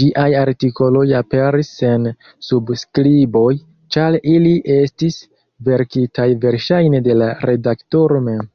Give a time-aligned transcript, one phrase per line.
[0.00, 2.08] Ĝiaj artikoloj aperis sen
[2.52, 3.44] subskriboj,
[3.98, 5.20] ĉar ili estis
[5.70, 8.46] verkitaj verŝajne de la redaktoro mem.